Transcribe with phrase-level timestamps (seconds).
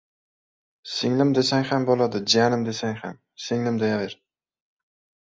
[0.93, 3.23] —Singlim desang ham bo‘ladi, jiyanim desang ham.
[3.47, 4.21] Singlim deyaver.